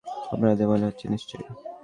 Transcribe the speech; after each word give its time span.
আপনাদেরও 0.33 0.69
মনে 0.71 0.85
হয়েছে 0.85 1.05
নিশ্চয়ই। 1.07 1.45